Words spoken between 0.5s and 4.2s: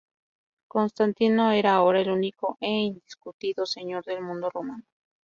Constantino era ahora el único e indiscutido señor